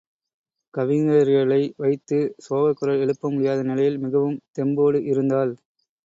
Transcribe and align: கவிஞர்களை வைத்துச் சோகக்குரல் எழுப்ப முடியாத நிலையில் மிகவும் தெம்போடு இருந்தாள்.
கவிஞர்களை 0.73 1.59
வைத்துச் 1.77 2.31
சோகக்குரல் 2.39 3.01
எழுப்ப 3.01 3.31
முடியாத 3.31 3.59
நிலையில் 3.63 3.99
மிகவும் 3.99 4.39
தெம்போடு 4.57 5.01
இருந்தாள். 5.05 5.53